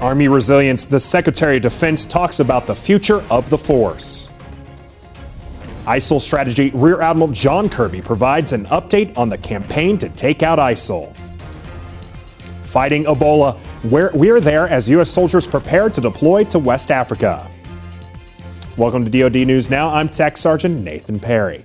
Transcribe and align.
Army 0.00 0.28
resilience, 0.28 0.86
the 0.86 0.98
Secretary 0.98 1.56
of 1.58 1.62
Defense 1.62 2.06
talks 2.06 2.40
about 2.40 2.66
the 2.66 2.74
future 2.74 3.22
of 3.30 3.50
the 3.50 3.58
force. 3.58 4.30
ISIL 5.84 6.18
strategy, 6.18 6.70
Rear 6.72 7.02
Admiral 7.02 7.28
John 7.28 7.68
Kirby 7.68 8.00
provides 8.00 8.54
an 8.54 8.64
update 8.66 9.16
on 9.18 9.28
the 9.28 9.36
campaign 9.36 9.98
to 9.98 10.08
take 10.08 10.42
out 10.42 10.58
ISIL. 10.58 11.14
Fighting 12.62 13.04
Ebola, 13.04 13.58
we're, 13.90 14.10
we're 14.14 14.40
there 14.40 14.66
as 14.68 14.88
U.S. 14.88 15.10
soldiers 15.10 15.46
prepare 15.46 15.90
to 15.90 16.00
deploy 16.00 16.44
to 16.44 16.58
West 16.58 16.90
Africa. 16.90 17.50
Welcome 18.78 19.04
to 19.04 19.10
DoD 19.10 19.46
News 19.46 19.68
Now. 19.68 19.92
I'm 19.92 20.08
Tech 20.08 20.38
Sergeant 20.38 20.80
Nathan 20.80 21.20
Perry. 21.20 21.62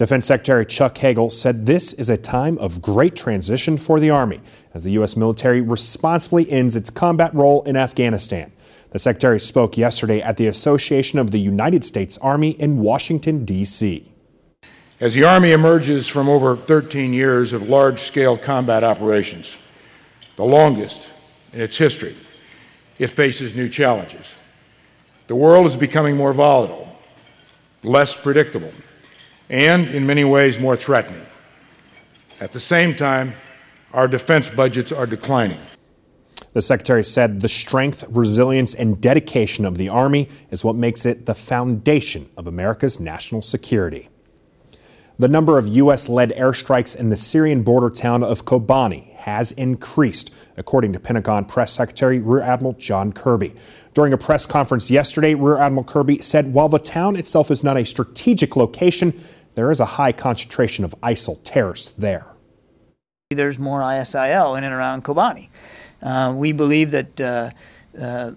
Defense 0.00 0.24
Secretary 0.24 0.64
Chuck 0.64 0.96
Hagel 0.96 1.28
said 1.28 1.66
this 1.66 1.92
is 1.92 2.08
a 2.08 2.16
time 2.16 2.56
of 2.56 2.80
great 2.80 3.14
transition 3.14 3.76
for 3.76 4.00
the 4.00 4.08
Army 4.08 4.40
as 4.72 4.84
the 4.84 4.92
U.S. 4.92 5.14
military 5.14 5.60
responsibly 5.60 6.50
ends 6.50 6.74
its 6.74 6.88
combat 6.88 7.34
role 7.34 7.62
in 7.64 7.76
Afghanistan. 7.76 8.50
The 8.92 8.98
Secretary 8.98 9.38
spoke 9.38 9.76
yesterday 9.76 10.22
at 10.22 10.38
the 10.38 10.46
Association 10.46 11.18
of 11.18 11.32
the 11.32 11.38
United 11.38 11.84
States 11.84 12.16
Army 12.16 12.52
in 12.52 12.78
Washington, 12.78 13.44
D.C. 13.44 14.10
As 15.00 15.12
the 15.12 15.24
Army 15.24 15.52
emerges 15.52 16.08
from 16.08 16.30
over 16.30 16.56
13 16.56 17.12
years 17.12 17.52
of 17.52 17.68
large 17.68 18.00
scale 18.00 18.38
combat 18.38 18.82
operations, 18.82 19.58
the 20.36 20.44
longest 20.44 21.12
in 21.52 21.60
its 21.60 21.76
history, 21.76 22.16
it 22.98 23.08
faces 23.08 23.54
new 23.54 23.68
challenges. 23.68 24.38
The 25.26 25.36
world 25.36 25.66
is 25.66 25.76
becoming 25.76 26.16
more 26.16 26.32
volatile, 26.32 26.90
less 27.82 28.16
predictable 28.16 28.72
and 29.50 29.90
in 29.90 30.06
many 30.06 30.24
ways 30.24 30.58
more 30.58 30.76
threatening. 30.76 31.26
At 32.40 32.52
the 32.52 32.60
same 32.60 32.94
time, 32.94 33.34
our 33.92 34.08
defense 34.08 34.48
budgets 34.48 34.92
are 34.92 35.04
declining. 35.04 35.58
The 36.52 36.62
Secretary 36.62 37.04
said 37.04 37.40
the 37.40 37.48
strength, 37.48 38.06
resilience, 38.08 38.74
and 38.74 39.00
dedication 39.00 39.64
of 39.64 39.76
the 39.76 39.88
Army 39.88 40.28
is 40.50 40.64
what 40.64 40.74
makes 40.76 41.04
it 41.04 41.26
the 41.26 41.34
foundation 41.34 42.28
of 42.36 42.46
America's 42.46 42.98
national 42.98 43.42
security. 43.42 44.08
The 45.18 45.28
number 45.28 45.58
of 45.58 45.68
U.S. 45.68 46.08
led 46.08 46.30
airstrikes 46.30 46.98
in 46.98 47.10
the 47.10 47.16
Syrian 47.16 47.62
border 47.62 47.90
town 47.90 48.24
of 48.24 48.46
Kobani 48.46 49.12
has 49.16 49.52
increased, 49.52 50.34
according 50.56 50.94
to 50.94 51.00
Pentagon 51.00 51.44
Press 51.44 51.74
Secretary 51.74 52.18
Rear 52.18 52.40
Admiral 52.40 52.72
John 52.72 53.12
Kirby. 53.12 53.54
During 53.92 54.12
a 54.12 54.18
press 54.18 54.46
conference 54.46 54.90
yesterday, 54.90 55.34
Rear 55.34 55.58
Admiral 55.58 55.84
Kirby 55.84 56.22
said 56.22 56.54
while 56.54 56.70
the 56.70 56.78
town 56.78 57.16
itself 57.16 57.50
is 57.50 57.62
not 57.62 57.76
a 57.76 57.84
strategic 57.84 58.56
location, 58.56 59.22
there 59.54 59.70
is 59.70 59.80
a 59.80 59.84
high 59.84 60.12
concentration 60.12 60.84
of 60.84 60.94
ISIL 61.02 61.40
terrorists 61.42 61.92
there. 61.92 62.26
There's 63.30 63.58
more 63.58 63.80
ISIL 63.80 64.56
in 64.56 64.64
and 64.64 64.74
around 64.74 65.04
Kobani. 65.04 65.48
Uh, 66.02 66.32
we 66.34 66.52
believe 66.52 66.90
that 66.90 67.20
uh, 67.20 67.50
uh, 67.98 68.32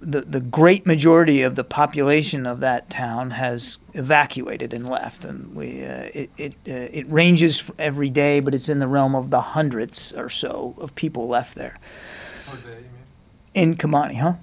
the, 0.00 0.22
the 0.22 0.40
great 0.40 0.86
majority 0.86 1.42
of 1.42 1.54
the 1.54 1.64
population 1.64 2.46
of 2.46 2.60
that 2.60 2.88
town 2.88 3.30
has 3.30 3.78
evacuated 3.94 4.72
and 4.72 4.88
left. 4.88 5.24
And 5.24 5.54
we, 5.54 5.84
uh, 5.84 6.08
it, 6.14 6.30
it, 6.36 6.54
uh, 6.66 6.88
it 6.92 7.10
ranges 7.10 7.70
every 7.78 8.10
day, 8.10 8.40
but 8.40 8.54
it's 8.54 8.68
in 8.68 8.78
the 8.78 8.88
realm 8.88 9.14
of 9.14 9.30
the 9.30 9.40
hundreds 9.40 10.12
or 10.14 10.28
so 10.28 10.74
of 10.78 10.94
people 10.94 11.28
left 11.28 11.54
there. 11.54 11.78
In 13.54 13.76
Kobani, 13.76 14.18
huh? 14.18 14.34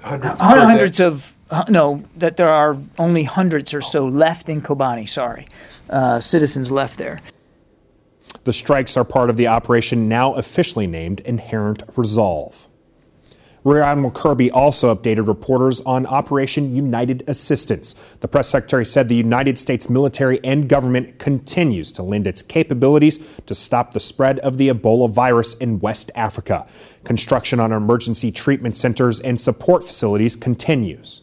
Hundreds, 0.00 0.40
hundreds 0.40 1.00
of 1.00 1.35
uh, 1.50 1.64
no, 1.68 2.04
that 2.16 2.36
there 2.36 2.48
are 2.48 2.76
only 2.98 3.24
hundreds 3.24 3.72
or 3.72 3.80
so 3.80 4.06
left 4.06 4.48
in 4.48 4.60
Kobani, 4.60 5.08
sorry, 5.08 5.46
uh, 5.90 6.20
citizens 6.20 6.70
left 6.70 6.98
there. 6.98 7.20
The 8.44 8.52
strikes 8.52 8.96
are 8.96 9.04
part 9.04 9.30
of 9.30 9.36
the 9.36 9.46
operation 9.46 10.08
now 10.08 10.34
officially 10.34 10.86
named 10.86 11.20
Inherent 11.20 11.82
Resolve. 11.96 12.68
Rear 13.64 13.82
Admiral 13.82 14.12
Kirby 14.12 14.48
also 14.52 14.94
updated 14.94 15.26
reporters 15.26 15.80
on 15.80 16.06
Operation 16.06 16.72
United 16.72 17.24
Assistance. 17.26 17.94
The 18.20 18.28
press 18.28 18.48
secretary 18.48 18.84
said 18.84 19.08
the 19.08 19.16
United 19.16 19.58
States 19.58 19.90
military 19.90 20.38
and 20.44 20.68
government 20.68 21.18
continues 21.18 21.90
to 21.92 22.04
lend 22.04 22.28
its 22.28 22.42
capabilities 22.42 23.18
to 23.46 23.56
stop 23.56 23.90
the 23.90 23.98
spread 23.98 24.38
of 24.38 24.56
the 24.56 24.68
Ebola 24.68 25.10
virus 25.10 25.54
in 25.54 25.80
West 25.80 26.12
Africa. 26.14 26.68
Construction 27.02 27.58
on 27.58 27.72
emergency 27.72 28.30
treatment 28.30 28.76
centers 28.76 29.18
and 29.18 29.40
support 29.40 29.82
facilities 29.82 30.36
continues. 30.36 31.22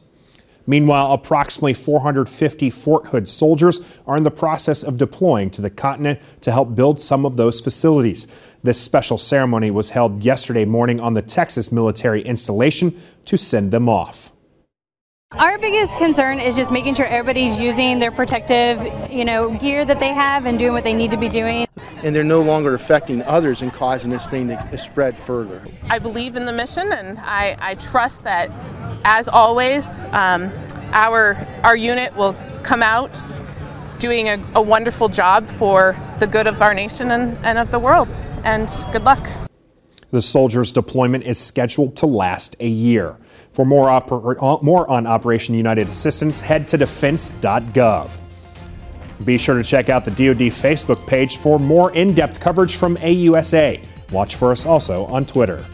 Meanwhile, 0.65 1.11
approximately 1.11 1.73
450 1.73 2.69
Fort 2.69 3.07
Hood 3.07 3.27
soldiers 3.27 3.81
are 4.07 4.15
in 4.15 4.23
the 4.23 4.31
process 4.31 4.83
of 4.83 4.97
deploying 4.97 5.49
to 5.51 5.61
the 5.61 5.69
continent 5.69 6.21
to 6.41 6.51
help 6.51 6.75
build 6.75 6.99
some 6.99 7.25
of 7.25 7.37
those 7.37 7.59
facilities. 7.59 8.27
This 8.63 8.79
special 8.79 9.17
ceremony 9.17 9.71
was 9.71 9.89
held 9.89 10.23
yesterday 10.23 10.65
morning 10.65 10.99
on 10.99 11.13
the 11.13 11.21
Texas 11.21 11.71
military 11.71 12.21
installation 12.21 12.99
to 13.25 13.37
send 13.37 13.71
them 13.71 13.89
off. 13.89 14.31
Our 15.33 15.57
biggest 15.57 15.97
concern 15.97 16.39
is 16.39 16.55
just 16.55 16.71
making 16.71 16.93
sure 16.93 17.07
everybody's 17.07 17.59
using 17.59 17.97
their 17.97 18.11
protective, 18.11 19.11
you 19.11 19.25
know, 19.25 19.49
gear 19.57 19.83
that 19.83 19.99
they 19.99 20.13
have 20.13 20.45
and 20.45 20.59
doing 20.59 20.73
what 20.73 20.83
they 20.83 20.93
need 20.93 21.09
to 21.09 21.17
be 21.17 21.27
doing. 21.27 21.67
And 22.03 22.15
they're 22.15 22.23
no 22.23 22.41
longer 22.41 22.75
affecting 22.75 23.23
others 23.23 23.63
and 23.63 23.73
causing 23.73 24.11
this 24.11 24.27
thing 24.27 24.49
to 24.49 24.77
spread 24.77 25.17
further. 25.17 25.65
I 25.89 25.97
believe 25.97 26.35
in 26.35 26.45
the 26.45 26.53
mission 26.53 26.91
and 26.93 27.17
I, 27.19 27.57
I 27.59 27.75
trust 27.75 28.23
that 28.25 28.51
as 29.03 29.27
always, 29.27 30.01
um, 30.11 30.51
our, 30.91 31.35
our 31.63 31.75
unit 31.75 32.15
will 32.15 32.35
come 32.63 32.81
out 32.81 33.11
doing 33.99 34.27
a, 34.27 34.43
a, 34.55 34.61
wonderful 34.61 35.07
job 35.07 35.49
for 35.49 35.95
the 36.19 36.27
good 36.27 36.47
of 36.47 36.61
our 36.61 36.73
nation 36.73 37.11
and, 37.11 37.37
and 37.45 37.57
of 37.57 37.71
the 37.71 37.79
world. 37.79 38.11
And 38.43 38.69
good 38.91 39.03
luck. 39.03 39.29
The 40.11 40.21
soldiers' 40.21 40.71
deployment 40.71 41.23
is 41.23 41.37
scheduled 41.37 41.95
to 41.97 42.05
last 42.05 42.55
a 42.59 42.67
year. 42.67 43.17
For 43.53 43.65
more, 43.65 43.87
oper- 43.87 44.35
uh, 44.41 44.61
more 44.63 44.89
on 44.89 45.07
Operation 45.07 45.55
United 45.55 45.87
Assistance, 45.87 46.41
head 46.41 46.67
to 46.69 46.77
defense.gov. 46.77 48.19
Be 49.25 49.37
sure 49.37 49.55
to 49.55 49.63
check 49.63 49.89
out 49.89 50.03
the 50.03 50.11
DoD 50.11 50.51
Facebook 50.51 51.07
page 51.07 51.37
for 51.37 51.59
more 51.59 51.91
in 51.93 52.13
depth 52.13 52.39
coverage 52.39 52.75
from 52.75 52.97
AUSA. 52.97 53.85
Watch 54.11 54.35
for 54.35 54.51
us 54.51 54.65
also 54.65 55.05
on 55.05 55.25
Twitter. 55.25 55.65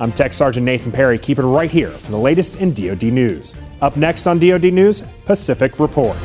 I'm 0.00 0.12
Tech 0.12 0.32
Sergeant 0.32 0.64
Nathan 0.64 0.92
Perry. 0.92 1.18
Keep 1.18 1.40
it 1.40 1.42
right 1.42 1.70
here 1.70 1.90
for 1.90 2.12
the 2.12 2.18
latest 2.18 2.60
in 2.60 2.72
DoD 2.72 3.04
news. 3.04 3.56
Up 3.80 3.96
next 3.96 4.28
on 4.28 4.38
DoD 4.38 4.72
News, 4.72 5.02
Pacific 5.24 5.80
Report. 5.80 6.16